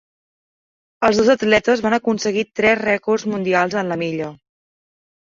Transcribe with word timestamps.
Els 1.09 1.19
dos 1.21 1.29
atletes 1.33 1.85
van 1.87 1.97
aconseguir 1.99 2.47
tres 2.63 2.83
rècords 2.83 3.29
mundials 3.37 3.81
en 3.85 3.95
la 3.97 4.03
milla. 4.07 4.35